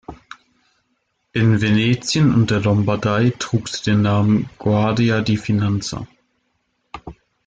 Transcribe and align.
In 1.31 1.61
Venetien 1.61 2.33
und 2.33 2.49
der 2.49 2.61
Lombardei 2.61 3.33
trug 3.37 3.69
sie 3.69 3.83
den 3.83 4.01
Namen 4.01 4.49
Guardia 4.57 5.21
di 5.21 5.37
Finanza. 5.37 6.07